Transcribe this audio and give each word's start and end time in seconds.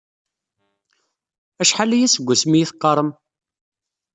Acḥal 1.61 1.91
aya 1.95 2.07
seg 2.09 2.27
asmi 2.33 2.57
i 2.61 2.69
teqqaṛem? 2.69 3.09